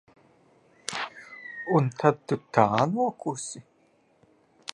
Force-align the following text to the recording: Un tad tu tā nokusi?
Un 1.81 1.91
tad 1.99 2.17
tu 2.31 2.39
tā 2.59 2.67
nokusi? 2.97 3.67